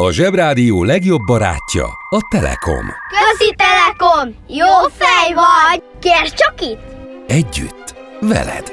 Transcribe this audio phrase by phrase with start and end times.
[0.00, 2.86] A Zsebrádió legjobb barátja a Telekom.
[3.08, 4.34] Közi Telekom!
[4.48, 4.66] Jó
[4.98, 5.82] fej vagy!
[6.00, 6.80] Kérd csak itt!
[7.26, 8.72] Együtt, veled.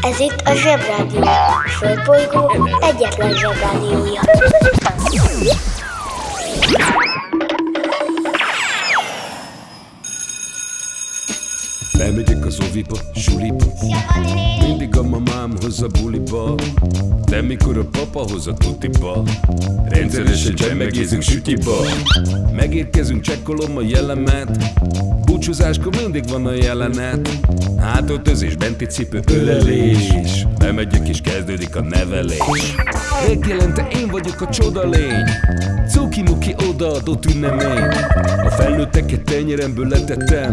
[0.00, 1.22] Ez itt a Zsebrádió.
[1.22, 4.20] A Földbolygó egyetlen Zsebrádiója.
[12.60, 13.64] Oviba, suliba
[14.66, 16.54] Mindig a mamám hoz a buliba
[17.24, 19.22] De mikor a papa hoz a tutiba
[19.88, 21.76] Rendszeresen csemmegézünk sütiba.
[22.52, 24.74] Megérkezünk, csekkolom a jellemet
[25.24, 27.38] Búcsúzáskor mindig van a jelenet.
[27.78, 32.74] Hátöltözés, benti cipő, ölelés Bemegyek és kezdődik a nevelés.
[33.28, 35.24] Megjelente én vagyok a csoda lény
[35.88, 37.88] Cuki-muki odaadott ünnemény.
[38.44, 40.52] A felnőtteket tenyeremből letettem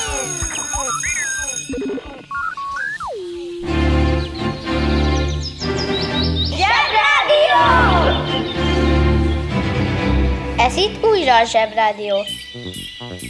[10.71, 12.15] Ez itt újra a Zsebrádió.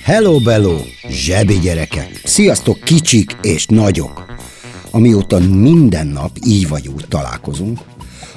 [0.04, 0.78] Hello, bello,
[1.10, 2.22] zsebi gyerekek!
[2.24, 4.26] Sziasztok, kicsik és nagyok!
[4.92, 7.80] Amióta minden nap így vagy úgy találkozunk,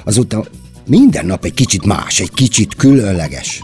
[0.03, 0.45] azóta
[0.87, 3.63] minden nap egy kicsit más, egy kicsit különleges.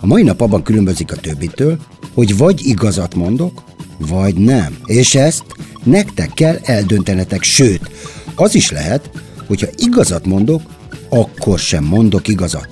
[0.00, 1.78] A mai nap abban különbözik a többitől,
[2.14, 3.62] hogy vagy igazat mondok,
[3.98, 4.76] vagy nem.
[4.84, 5.44] És ezt
[5.82, 7.90] nektek kell eldöntenetek, sőt,
[8.34, 9.10] az is lehet,
[9.46, 10.62] hogyha igazat mondok,
[11.08, 12.68] akkor sem mondok igazat.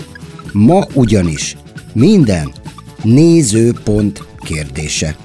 [0.53, 1.56] Ma ugyanis
[1.93, 2.53] minden
[3.03, 5.17] nézőpont kérdése.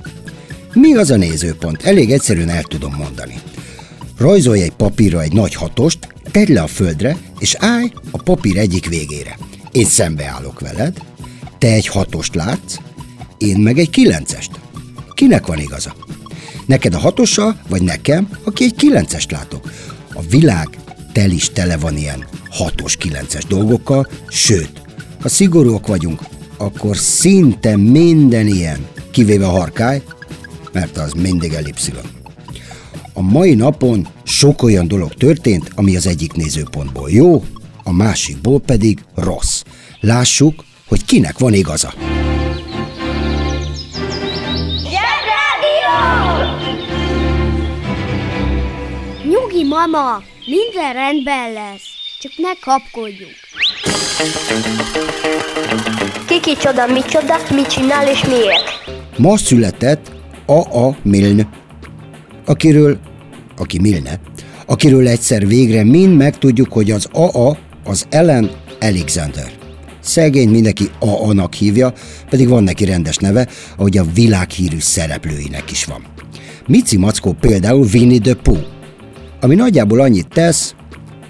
[0.74, 1.84] Mi az a nézőpont?
[1.84, 3.36] Elég egyszerűen el tudom mondani.
[4.18, 8.90] Rajzolj egy papírra egy nagy hatost, tedd le a földre, és állj a papír egyik
[8.90, 9.38] végére.
[9.72, 10.98] Én szembeállok veled,
[11.58, 12.76] te egy hatost látsz,
[13.38, 14.52] én meg egy kilencest.
[15.14, 15.96] Kinek van igaza?
[16.66, 19.72] Neked a hatossal, vagy nekem, aki egy kilencest látok?
[20.14, 20.70] A világ
[21.12, 24.82] tel is tele van ilyen hatos, kilences dolgokkal, sőt,
[25.22, 26.22] ha szigorúak vagyunk,
[26.58, 30.02] akkor szinte minden ilyen, kivéve a harkály,
[30.72, 32.06] mert az mindig elipszilon.
[33.14, 37.44] A mai napon sok olyan dolog történt, ami az egyik nézőpontból jó,
[37.84, 39.62] a másikból pedig rossz.
[40.00, 41.94] Lássuk, hogy kinek van igaza.
[44.84, 45.96] Zsebrádió!
[49.30, 50.24] Nyugi, mama!
[50.46, 51.84] Minden rendben lesz.
[52.20, 53.36] Csak ne kapkodjunk.
[56.46, 58.64] Ki kicsoda, micsoda, mit csinál és miért?
[59.18, 60.12] Ma született
[60.46, 60.96] A.A.
[61.04, 61.50] Milne,
[62.46, 62.98] akiről,
[63.58, 64.20] aki Milne,
[64.66, 67.58] akiről egyszer végre mind megtudjuk, hogy az A.A.
[67.84, 69.52] az Ellen Alexander.
[70.00, 71.94] Szegény mindenki A.A.-nak hívja,
[72.30, 73.48] pedig van neki rendes neve,
[73.78, 76.06] ahogy a világhírű szereplőinek is van.
[76.68, 78.64] Mici Mackó például Winnie the Pooh,
[79.42, 80.76] ami nagyjából annyit tesz,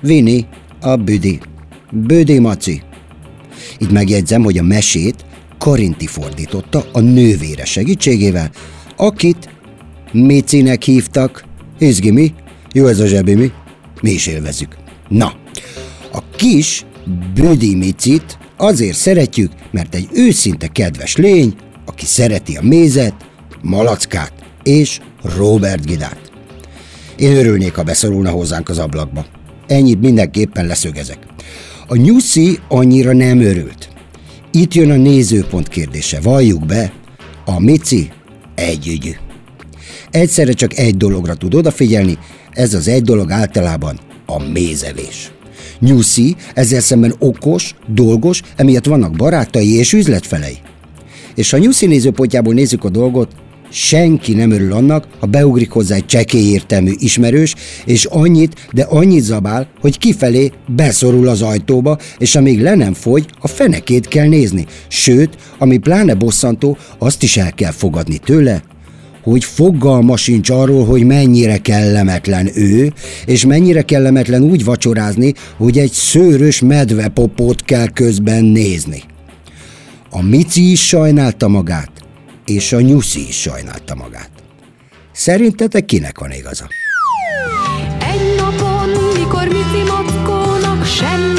[0.04, 0.48] Winnie
[0.82, 1.40] a büdi,
[1.92, 2.82] büdi maci.
[3.80, 5.26] Így megjegyzem, hogy a mesét
[5.58, 8.52] Karinti fordította a nővére segítségével,
[8.96, 9.50] akit
[10.12, 11.44] Micinek hívtak.
[11.80, 12.34] Izgi mi?
[12.74, 13.52] Jó ez a zsebi mi?
[14.02, 14.76] Mi is élvezzük.
[15.08, 15.34] Na,
[16.12, 16.86] a kis
[17.34, 21.56] Büdi Micit azért szeretjük, mert egy őszinte kedves lény,
[21.86, 23.14] aki szereti a mézet,
[23.62, 25.00] malackát és
[25.38, 26.32] Robert Gidát.
[27.18, 29.26] Én örülnék, ha beszorulna hozzánk az ablakba.
[29.68, 31.18] Ennyit mindenképpen leszögezek.
[31.88, 33.90] A nyuszi annyira nem örült.
[34.52, 36.20] Itt jön a nézőpont kérdése.
[36.22, 36.94] Valljuk be,
[37.46, 38.10] a Mici
[38.56, 39.12] együgyű.
[40.12, 42.18] Egyszerre csak egy dologra tud odafigyelni,
[42.52, 45.32] ez az egy dolog általában a mézevés.
[45.80, 50.58] Nyuszi ezzel szemben okos, dolgos, emiatt vannak barátai és üzletfelei.
[51.36, 53.32] És ha Nyuszi nézőpontjából nézzük a dolgot,
[53.72, 59.24] senki nem örül annak, ha beugrik hozzá egy csekély értelmű ismerős, és annyit, de annyit
[59.24, 64.66] zabál, hogy kifelé beszorul az ajtóba, és amíg le nem fogy, a fenekét kell nézni.
[64.88, 68.64] Sőt, ami pláne bosszantó, azt is el kell fogadni tőle,
[69.26, 72.94] hogy fogalma sincs arról, hogy mennyire kellemetlen ő,
[73.26, 79.04] és mennyire kellemetlen úgy vacsorázni, hogy egy szőrös medvepopót kell közben nézni.
[80.10, 81.92] A Mici is sajnálta magát,
[82.46, 84.30] és a Nyuszi is sajnálta magát.
[85.12, 86.68] Szerintetek kinek van igaza?
[88.00, 91.35] Egy napon, mikor Mici mackónak semmi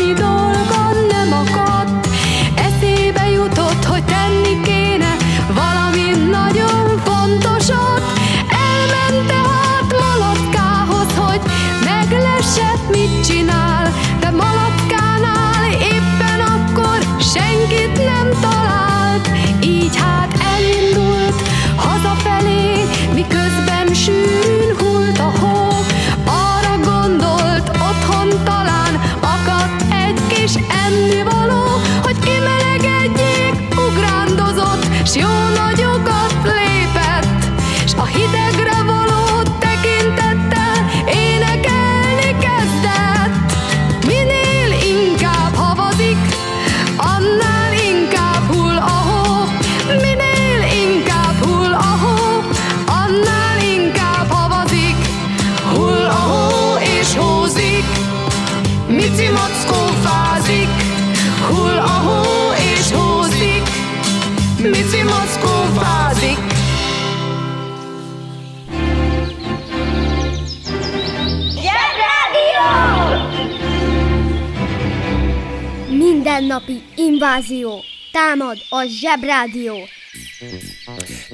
[76.38, 77.80] Mindennapi invázió.
[78.12, 79.74] Támad a Zsebrádió.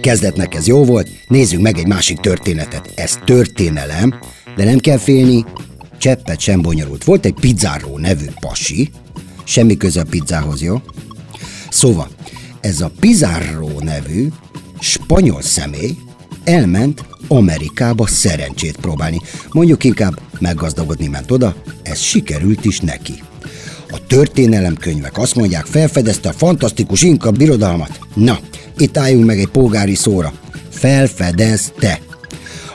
[0.00, 2.92] Kezdetnek ez jó volt, nézzük meg egy másik történetet.
[2.94, 4.20] Ez történelem,
[4.56, 5.44] de nem kell félni,
[5.98, 7.04] cseppet sem bonyolult.
[7.04, 8.90] Volt egy pizzáró nevű pasi,
[9.44, 10.80] semmi köze a pizzához, jó?
[11.70, 12.08] Szóval,
[12.60, 14.28] ez a Pizarro nevű
[14.80, 15.96] spanyol személy
[16.44, 19.20] elment Amerikába szerencsét próbálni.
[19.50, 23.22] Mondjuk inkább meggazdagodni ment oda, ez sikerült is neki.
[23.92, 27.98] A történelemkönyvek azt mondják, felfedezte a fantasztikus inka birodalmat.
[28.14, 28.38] Na,
[28.78, 30.32] itt álljunk meg egy polgári szóra.
[30.68, 32.00] Felfedezte.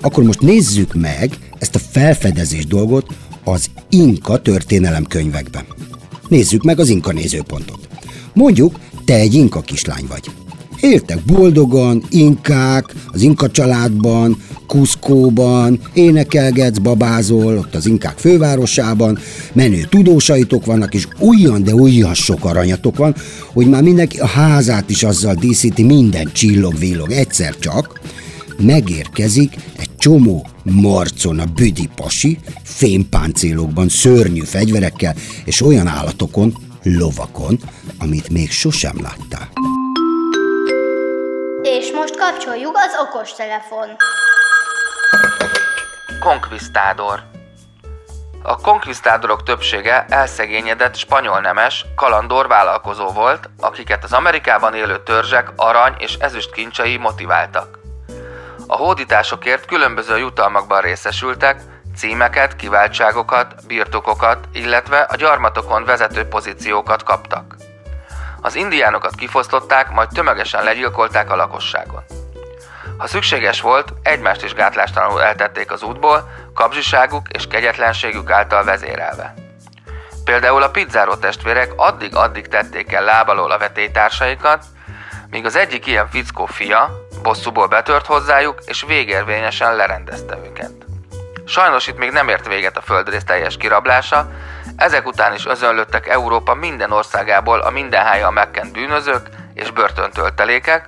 [0.01, 3.05] Akkor most nézzük meg ezt a felfedezés dolgot
[3.43, 5.65] az inka történelemkönyvekben.
[6.27, 7.87] Nézzük meg az inka nézőpontot.
[8.33, 10.23] Mondjuk, te egy inka kislány vagy.
[10.81, 14.37] Éltek boldogan, inkák, az inka családban,
[14.67, 19.19] Kuszkóban, énekelgetsz, babázol, ott az inkák fővárosában,
[19.53, 23.15] menő tudósaitok vannak, és olyan, de olyan sok aranyatok van,
[23.53, 27.99] hogy már mindenki a házát is azzal díszíti, minden csillog-villog egyszer csak,
[28.57, 35.15] megérkezik egy csomó marcon a büdi pasi, fémpáncélokban, szörnyű fegyverekkel,
[35.45, 36.53] és olyan állatokon,
[36.83, 37.59] lovakon,
[37.99, 39.49] amit még sosem láttál.
[41.61, 43.87] És most kapcsoljuk az okostelefon.
[46.19, 47.23] Conquistador
[48.43, 55.95] A konkvisztádorok többsége elszegényedett spanyol nemes, kalandor vállalkozó volt, akiket az Amerikában élő törzsek arany
[55.97, 57.79] és ezüst kincsei motiváltak.
[58.67, 61.61] A hódításokért különböző jutalmakban részesültek,
[61.95, 67.55] címeket, kiváltságokat, birtokokat, illetve a gyarmatokon vezető pozíciókat kaptak.
[68.41, 72.03] Az indiánokat kifosztották, majd tömegesen legyilkolták a lakosságon.
[72.97, 79.33] Ha szükséges volt, egymást is gátlástalanul eltették az útból, kapzsiságuk és kegyetlenségük által vezérelve.
[80.23, 84.63] Például a pizzáró testvérek addig-addig tették el lábalól a vetélytársaikat,
[85.29, 90.71] míg az egyik ilyen fickó fia bosszúból betört hozzájuk, és végérvényesen lerendezte őket.
[91.45, 94.29] Sajnos itt még nem ért véget a földrész teljes kirablása,
[94.75, 100.87] ezek után is özönlöttek Európa minden országából a mindenhájjal megkent bűnözők és börtöntöltelékek,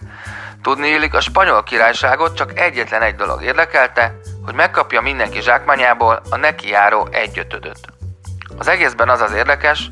[0.61, 6.35] Tudni illik, a spanyol királyságot csak egyetlen egy dolog érdekelte, hogy megkapja mindenki zsákmányából a
[6.35, 7.79] neki járó egyötödöt.
[8.57, 9.91] Az egészben az az érdekes,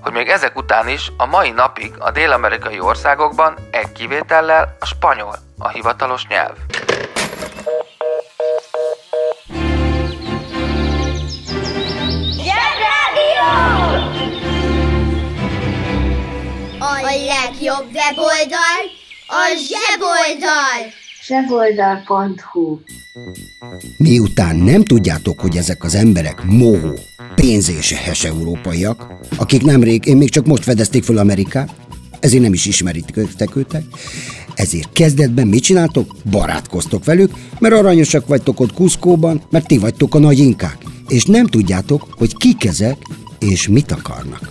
[0.00, 5.36] hogy még ezek után is a mai napig a dél-amerikai országokban egy kivétellel a spanyol
[5.58, 6.54] a hivatalos nyelv.
[12.36, 13.52] Zsebrádió!
[16.78, 20.92] A legjobb weboldal a zseboldal!
[21.26, 22.78] zseboldal.hu
[23.96, 26.98] Miután nem tudjátok, hogy ezek az emberek mohó,
[27.34, 31.74] pénzéses európaiak, akik nemrég, én még csak most fedezték fel Amerikát,
[32.20, 33.16] ezért nem is ismeritek
[33.56, 33.82] őtek,
[34.54, 36.14] Ezért kezdetben mit csináltok?
[36.30, 40.76] Barátkoztok velük, mert aranyosak vagytok ott Kuszkóban, mert ti vagytok a nagy inkák.
[41.08, 42.96] És nem tudjátok, hogy kik ezek,
[43.38, 44.50] és mit akarnak.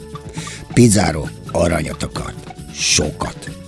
[0.73, 2.53] Pizarro aranyat akart.
[2.73, 3.62] Sokat.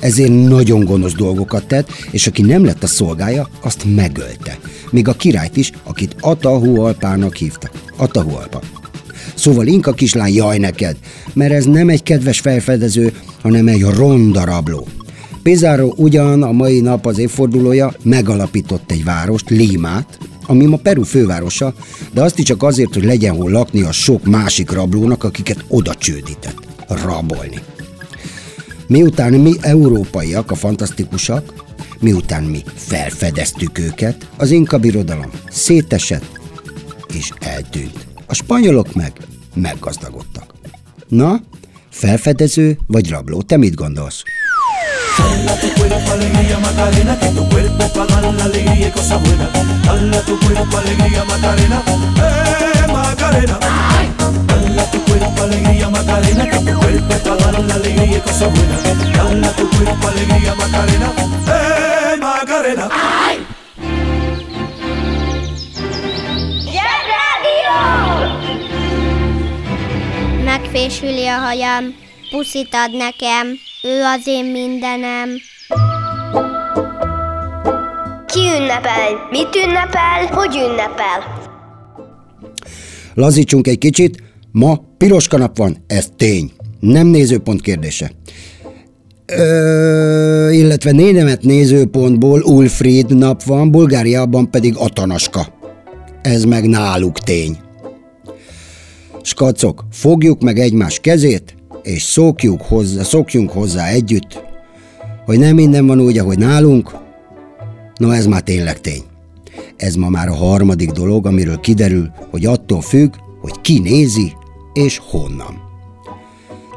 [0.00, 4.58] Ezért nagyon gonosz dolgokat tett, és aki nem lett a szolgája, azt megölte.
[4.90, 7.70] Míg a királyt is, akit Atahualpának hívtak.
[7.96, 8.60] Atahualpa.
[9.34, 10.96] Szóval Inka kislány, jaj neked,
[11.32, 13.12] mert ez nem egy kedves felfedező,
[13.42, 14.86] hanem egy ronda rabló.
[15.42, 21.74] Pizarro ugyan a mai nap az évfordulója megalapított egy várost, Límát, ami ma Peru fővárosa,
[22.12, 25.94] de azt is csak azért, hogy legyen hol lakni a sok másik rablónak, akiket oda
[25.94, 26.56] csődített.
[26.88, 27.58] Rabolni.
[28.88, 31.64] Miután mi európaiak, a fantasztikusak,
[32.00, 36.40] miután mi felfedeztük őket, az inka birodalom szétesett
[37.14, 38.06] és eltűnt.
[38.26, 39.12] A spanyolok meg
[39.54, 40.54] meggazdagodtak.
[41.08, 41.40] Na,
[41.90, 44.22] felfedező vagy rabló, te mit gondolsz?
[52.86, 53.58] Macarena.
[54.78, 58.50] Dala tu cuerpo alegría Macarena, que tu cuerpo es para dar la alegría y cosas
[58.54, 59.12] buenas.
[59.12, 61.12] Dala tu cuerpo alegría Macarena,
[61.48, 62.88] eh Macarena.
[70.44, 71.94] Megfésüli a hajam,
[72.30, 73.46] puszit ad nekem,
[73.82, 75.28] ő az én mindenem.
[78.26, 79.28] Ki ünnepel?
[79.30, 80.26] Mit ünnepel?
[80.30, 81.46] Hogy ünnepel?
[83.14, 86.50] Lazítsunk egy kicsit, ma piroska nap van, ez tény.
[86.80, 88.10] Nem nézőpont kérdése.
[89.26, 95.46] Ö, illetve nénemet nézőpontból Ulfried nap van, Bulgáriában pedig Atanaska.
[96.22, 97.58] Ez meg náluk tény.
[99.22, 104.42] Skacok, fogjuk meg egymás kezét, és szokjuk hozzá, szokjunk hozzá együtt,
[105.26, 106.96] hogy nem minden van úgy, ahogy nálunk,
[107.96, 109.02] no ez már tényleg tény.
[109.76, 113.14] Ez ma már a harmadik dolog, amiről kiderül, hogy attól függ,
[113.48, 114.32] hogy ki nézi
[114.72, 115.60] és honnan.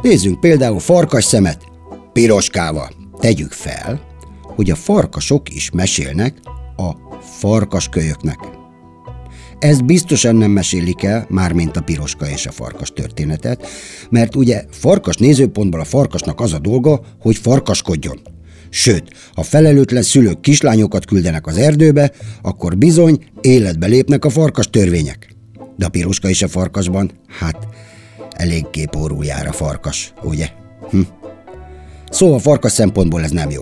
[0.01, 1.65] Nézzünk például farkas szemet
[2.13, 2.89] piroskával.
[3.19, 4.01] Tegyük fel,
[4.41, 6.33] hogy a farkasok is mesélnek
[6.75, 6.91] a
[7.39, 8.39] farkaskölyöknek.
[9.59, 13.67] Ezt biztosan nem mesélik el, mármint a piroska és a farkas történetet,
[14.09, 18.19] mert ugye farkas nézőpontból a farkasnak az a dolga, hogy farkaskodjon.
[18.69, 22.11] Sőt, ha felelőtlen szülők kislányokat küldenek az erdőbe,
[22.41, 25.31] akkor bizony életbe lépnek a farkas törvények.
[25.81, 27.67] De a piroska és a farkasban, hát
[28.29, 30.47] eléggé pórul farkas, ugye?
[30.89, 31.01] Hm.
[32.09, 33.61] Szóval farkas szempontból ez nem jó.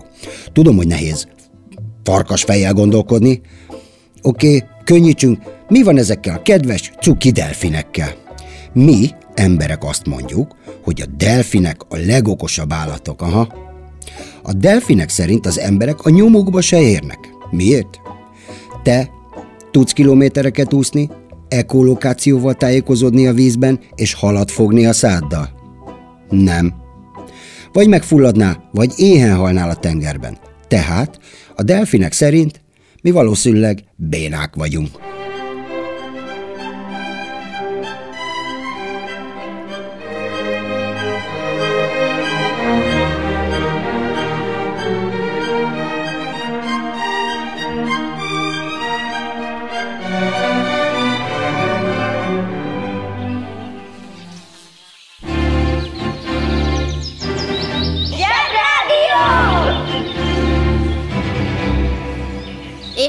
[0.54, 1.28] Tudom, hogy nehéz
[2.04, 3.42] farkas fejjel gondolkodni.
[4.22, 8.16] Oké, okay, könnyítsünk, mi van ezekkel a kedves cuki delfinekkel?
[8.74, 13.54] Mi, emberek azt mondjuk, hogy a delfinek a legokosabb állatok, aha.
[14.44, 17.20] A delfinek szerint az emberek a nyomukba se érnek.
[17.52, 18.00] Miért?
[18.84, 19.10] Te
[19.72, 21.10] tudsz kilométereket úszni,
[21.50, 25.50] ekolokációval tájékozódni a vízben, és halat fogni a száddal?
[26.30, 26.74] Nem.
[27.74, 30.38] Vagy megfulladnál, vagy éhen halnál a tengerben.
[30.68, 31.20] Tehát
[31.56, 32.62] a delfinek szerint
[33.02, 34.90] mi valószínűleg bénák vagyunk.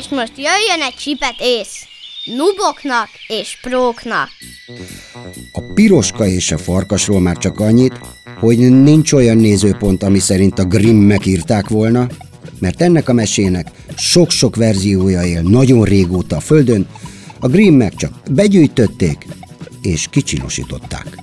[0.01, 1.87] És most jöjjön egy csipet ész.
[2.25, 4.29] Nuboknak és próknak.
[5.53, 8.01] A piroska és a farkasról már csak annyit,
[8.39, 12.07] hogy nincs olyan nézőpont, ami szerint a Grimmek írták volna,
[12.59, 13.67] mert ennek a mesének
[13.97, 16.87] sok-sok verziója él nagyon régóta a Földön,
[17.41, 19.27] a Grimmek csak begyűjtötték
[19.83, 21.19] és kicsinosították.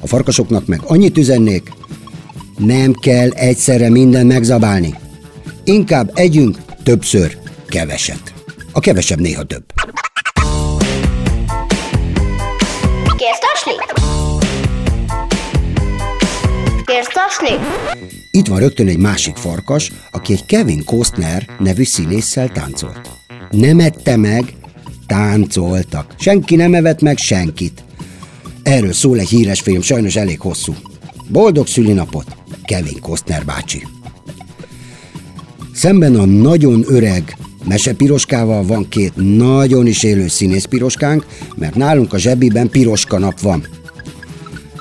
[0.00, 1.72] A farkasoknak meg annyit üzennék,
[2.56, 4.94] nem kell egyszerre minden megzabálni.
[5.64, 8.32] Inkább együnk többször keveset.
[8.72, 9.64] A kevesebb néha több.
[13.16, 13.72] Kérsz tasni?
[16.84, 17.66] Kérsz tasni?
[18.30, 23.00] Itt van rögtön egy másik farkas, aki egy Kevin Costner nevű színésszel táncolt.
[23.50, 24.54] Nem ette meg,
[25.06, 26.14] táncoltak.
[26.18, 27.84] Senki nem evett meg senkit.
[28.62, 30.74] Erről szól egy híres film, sajnos elég hosszú.
[31.28, 33.86] Boldog szülinapot, Kevin Costner bácsi.
[35.74, 37.36] Szemben a nagyon öreg
[37.68, 43.66] mesepiroskával van két nagyon is élő színészpiroskánk, mert nálunk a zsebiben piroska nap van.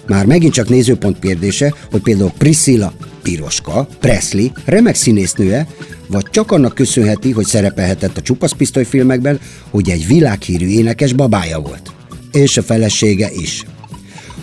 [0.08, 5.67] Már megint csak nézőpont kérdése, hogy például Priscilla Piroska, Presley, remek színésznője,
[6.08, 9.39] vagy csak annak köszönheti, hogy szerepelhetett a csupaszpisztoly filmekben,
[9.70, 11.91] hogy egy világhírű énekes babája volt.
[12.32, 13.65] És a felesége is.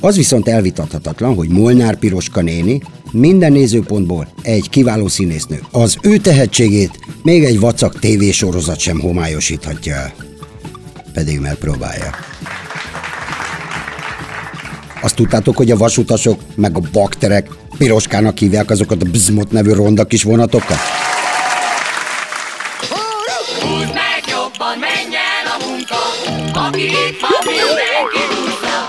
[0.00, 2.82] Az viszont elvitathatatlan, hogy Molnár Piroska néni
[3.14, 5.60] minden nézőpontból egy kiváló színésznő.
[5.70, 10.12] Az ő tehetségét még egy vacak tévésorozat sem homályosíthatja el.
[11.12, 12.10] Pedig megpróbálja.
[15.02, 20.04] Azt tudtátok, hogy a vasutasok meg a bakterek piroskának hívják azokat a bzmot nevű ronda
[20.04, 20.78] kis vonatokat?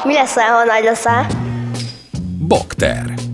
[0.03, 1.27] Mi lesz, ha nagy leszel?
[2.47, 3.24] Bakter.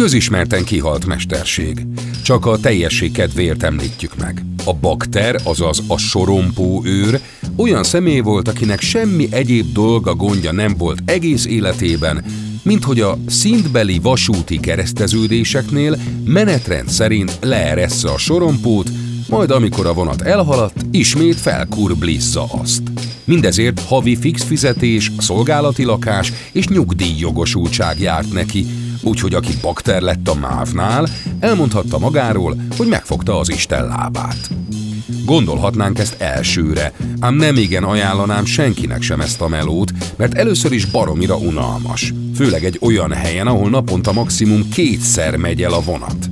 [0.00, 1.86] Közismerten kihalt mesterség.
[2.24, 4.44] Csak a teljesség kedvéért említjük meg.
[4.64, 7.20] A bakter, azaz a sorompó őr,
[7.56, 12.24] olyan személy volt, akinek semmi egyéb dolga gondja nem volt egész életében,
[12.62, 18.90] mint hogy a szintbeli vasúti kereszteződéseknél menetrend szerint leeressze a sorompót,
[19.28, 22.82] majd amikor a vonat elhaladt, ismét felkurblizza azt.
[23.24, 28.66] Mindezért havi fix fizetés, szolgálati lakás és nyugdíjjogosultság járt neki,
[29.10, 31.08] úgyhogy aki bakter lett a mávnál,
[31.40, 34.50] elmondhatta magáról, hogy megfogta az Isten lábát.
[35.24, 40.84] Gondolhatnánk ezt elsőre, ám nem igen ajánlanám senkinek sem ezt a melót, mert először is
[40.84, 42.14] baromira unalmas.
[42.34, 46.30] Főleg egy olyan helyen, ahol naponta maximum kétszer megy el a vonat.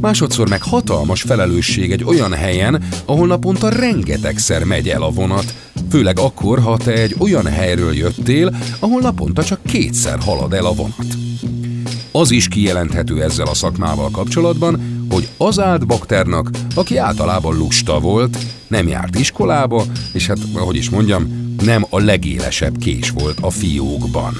[0.00, 5.54] Másodszor meg hatalmas felelősség egy olyan helyen, ahol naponta rengetegszer megy el a vonat,
[5.90, 10.72] főleg akkor, ha te egy olyan helyről jöttél, ahol naponta csak kétszer halad el a
[10.72, 11.06] vonat.
[12.12, 18.38] Az is kijelenthető ezzel a szakmával kapcsolatban, hogy az állt bakternak, aki általában lusta volt,
[18.68, 24.34] nem járt iskolába, és hát, ahogy is mondjam, nem a legélesebb kés volt a fiókban.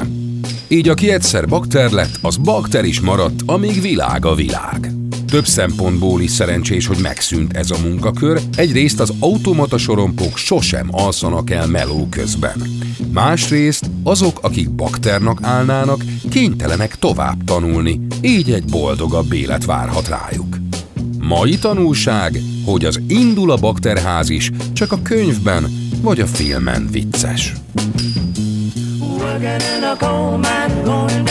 [0.68, 4.97] Így aki egyszer bakter lett, az bakter is maradt, amíg világ a világ.
[5.30, 8.40] Több szempontból is szerencsés, hogy megszűnt ez a munkakör.
[8.56, 12.62] Egyrészt az automata sorompók sosem alszanak el meló közben.
[13.12, 20.56] Másrészt azok, akik bakternak állnának, kénytelenek tovább tanulni, így egy boldogabb élet várhat rájuk.
[21.18, 27.52] Mai tanulság, hogy az indul a bakterház is csak a könyvben vagy a filmen vicces.
[29.00, 31.27] Working in a coal mine, going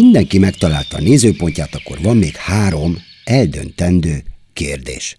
[0.00, 5.18] mindenki megtalálta a nézőpontját, akkor van még három eldöntendő kérdés.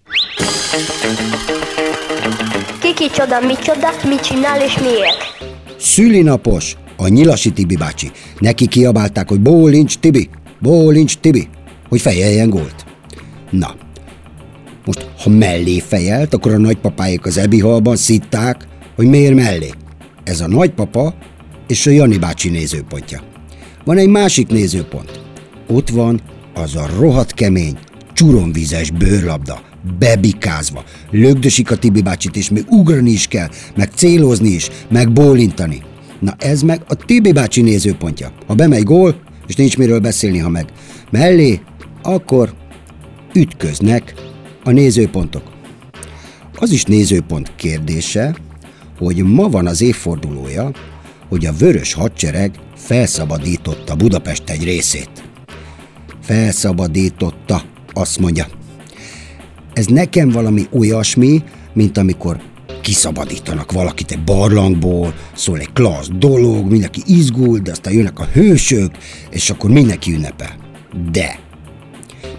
[2.80, 5.52] Ki kicsoda, micsoda, mit csinál és miért?
[5.78, 8.10] Szülinapos, a Nyilasi Tibi bácsi.
[8.38, 10.28] Neki kiabálták, hogy bólincs Tibi,
[10.60, 11.48] bólincs Tibi,
[11.88, 12.84] hogy fejeljen gólt.
[13.50, 13.74] Na,
[14.84, 19.70] most ha mellé fejelt, akkor a nagypapáik az ebihalban szitták, hogy miért mellé.
[20.24, 21.14] Ez a nagypapa
[21.66, 23.36] és a Jani bácsi nézőpontja.
[23.88, 25.20] Van egy másik nézőpont.
[25.68, 26.20] Ott van
[26.54, 27.78] az a rohadt kemény,
[28.12, 29.62] csuromvizes bőrlabda,
[29.98, 30.84] bebikázva.
[31.10, 35.82] Lögdösik a Tibi bácsit, és még ugrani is kell, meg célozni is, meg bólintani.
[36.20, 38.32] Na ez meg a Tibi bácsi nézőpontja.
[38.46, 40.66] Ha bemegy gól, és nincs miről beszélni, ha meg
[41.10, 41.60] mellé,
[42.02, 42.52] akkor
[43.34, 44.14] ütköznek
[44.64, 45.42] a nézőpontok.
[46.54, 48.36] Az is nézőpont kérdése,
[48.98, 50.70] hogy ma van az évfordulója,
[51.28, 55.10] hogy a vörös hadsereg felszabadította Budapest egy részét.
[56.22, 57.62] Felszabadította,
[57.92, 58.46] azt mondja.
[59.72, 62.40] Ez nekem valami olyasmi, mint amikor
[62.82, 68.90] kiszabadítanak valakit egy barlangból, szól egy klassz dolog, mindenki izgul, de aztán jönnek a hősök,
[69.30, 70.56] és akkor mindenki ünnepel.
[71.12, 71.38] De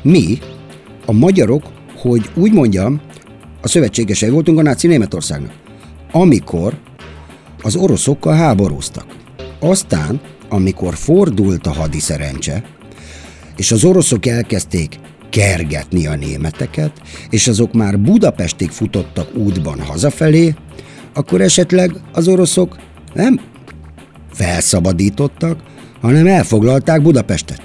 [0.02, 0.38] mi,
[1.06, 1.63] a magyarok,
[1.95, 3.02] hogy úgy mondjam,
[3.62, 5.52] a szövetségesei voltunk a náci Németországnak.
[6.12, 6.78] Amikor
[7.61, 9.05] az oroszokkal háborúztak.
[9.59, 12.63] Aztán, amikor fordult a hadiszerencse,
[13.57, 16.91] és az oroszok elkezdték kergetni a németeket,
[17.29, 20.55] és azok már Budapestig futottak útban hazafelé,
[21.13, 22.75] akkor esetleg az oroszok
[23.13, 23.39] nem
[24.33, 25.59] felszabadítottak,
[26.01, 27.61] hanem elfoglalták Budapestet.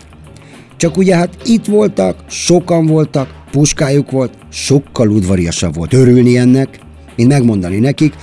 [0.77, 6.79] Csak ugye hát itt voltak, sokan voltak, puskájuk volt, sokkal udvariasabb volt örülni ennek,
[7.17, 8.15] mint megmondani nekik,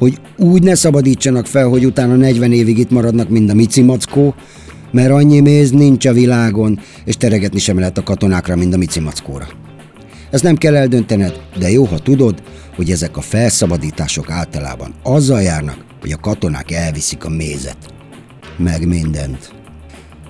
[0.00, 4.34] hogy úgy ne szabadítsanak fel, hogy utána 40 évig itt maradnak, mint a Mici Mackó,
[4.90, 9.00] mert annyi méz nincs a világon, és teregetni sem lehet a katonákra, mint a Mici
[9.00, 9.48] Mackóra.
[10.30, 12.42] Ezt nem kell eldöntened, de jó, ha tudod,
[12.76, 17.78] hogy ezek a felszabadítások általában azzal járnak, hogy a katonák elviszik a mézet.
[18.56, 19.52] Meg mindent.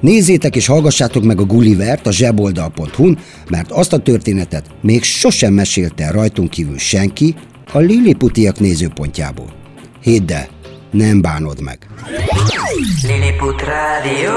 [0.00, 6.10] Nézzétek és hallgassátok meg a Gullivert a zseboldal.hu-n, mert azt a történetet még sosem mesélte
[6.10, 7.34] rajtunk kívül senki
[7.72, 9.59] a Lilliputiak nézőpontjából.
[10.10, 10.48] Hidd el,
[10.90, 11.88] nem bánod meg.
[13.02, 14.30] Lilliput Rádió.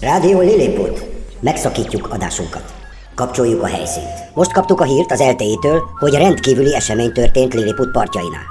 [0.00, 1.04] Rádió Lilliput.
[1.40, 2.74] Megszakítjuk adásunkat.
[3.14, 4.34] Kapcsoljuk a helyszínt.
[4.34, 8.46] Most kaptuk a hírt az LTE-től, hogy rendkívüli esemény történt Lilliput partjainál.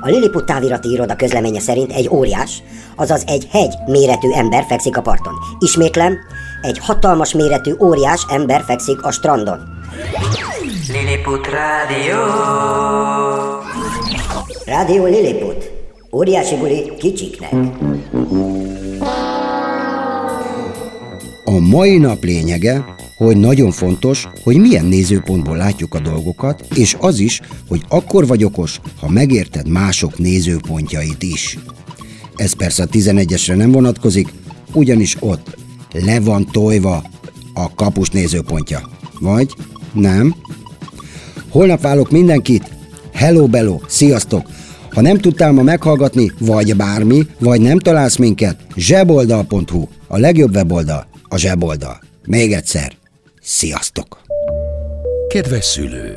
[0.00, 2.62] A Lilliput távirati iroda közleménye szerint egy óriás,
[2.96, 5.34] azaz egy hegy méretű ember fekszik a parton.
[5.58, 6.18] Ismétlem,
[6.62, 9.58] egy hatalmas méretű óriás ember fekszik a strandon.
[10.92, 12.18] Lilliput Rádió.
[14.64, 15.70] Rádió Lilliput.
[16.12, 17.52] Óriási buli kicsiknek.
[21.44, 22.84] A mai nap lényege,
[23.16, 28.44] hogy nagyon fontos, hogy milyen nézőpontból látjuk a dolgokat, és az is, hogy akkor vagy
[28.44, 31.58] okos, ha megérted mások nézőpontjait is.
[32.36, 34.28] Ez persze a 11-esre nem vonatkozik,
[34.72, 35.56] ugyanis ott
[35.92, 37.02] le van tojva
[37.54, 38.80] a kapus nézőpontja.
[39.20, 39.54] Vagy
[39.92, 40.34] nem?
[41.48, 42.78] Holnap válok mindenkit.
[43.20, 44.46] Hello, bello, sziasztok!
[44.90, 51.06] Ha nem tudtál ma meghallgatni, vagy bármi, vagy nem találsz minket, zseboldal.hu, a legjobb weboldal,
[51.28, 52.00] a zseboldal.
[52.26, 52.92] Még egyszer,
[53.40, 54.20] sziasztok!
[55.28, 56.16] Kedves szülő!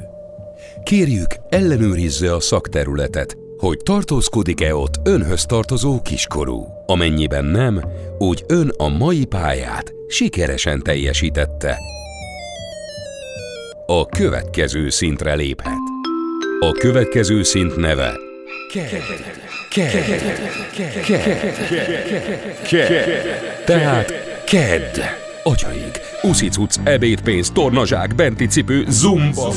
[0.83, 6.67] Kérjük, ellenőrizze a szakterületet, hogy tartózkodik-e ott önhöz tartozó kiskorú.
[6.85, 7.83] Amennyiben nem,
[8.17, 11.77] úgy ön a mai pályát sikeresen teljesítette.
[13.85, 15.92] A következő szintre léphet.
[16.63, 18.19] A következő szint neve
[23.65, 24.13] Tehát
[24.45, 25.01] KED.
[25.43, 25.91] Agyaig.
[26.21, 29.53] Uszicuc, ebédpénz, tornazsák, benti cipő, zumba.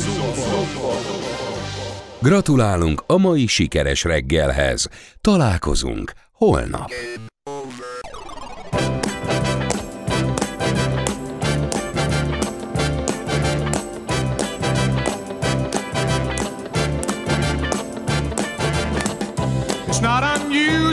[2.21, 4.89] Gratulálunk a mai sikeres reggelhez.
[5.21, 6.91] Találkozunk holnap.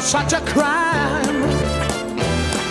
[0.00, 1.44] it's such a crime.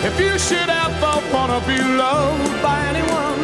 [0.02, 3.40] If you should ever wanna be loved by anyone,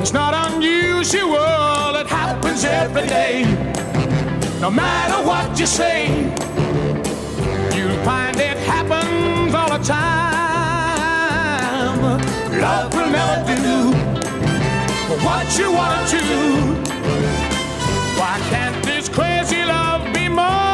[0.00, 3.46] it's not unusual, it happens every day.
[4.60, 5.98] No matter what you say,
[7.74, 10.80] you'll find it happens all the time.
[12.64, 13.80] Love will never do
[15.26, 16.18] what you want to.
[16.32, 16.42] Do.
[18.20, 20.73] Why can't this crazy love be more?